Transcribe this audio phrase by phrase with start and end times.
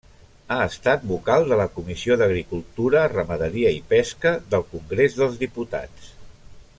[0.53, 6.13] Ha estat vocal de la Comissió d'Agricultura, Ramaderia i Pesca del Congrés dels Diputats.